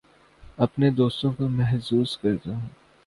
اپنے 0.57 0.89
دوستوں 0.91 1.31
کو 1.31 1.47
محظوظ 1.49 2.17
کرتا 2.17 2.51
ہوں 2.51 2.67